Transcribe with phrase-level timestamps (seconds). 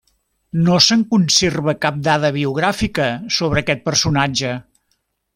[0.67, 3.05] No se'n conserva cap dada biogràfica
[3.39, 4.55] sobre aquest personatge.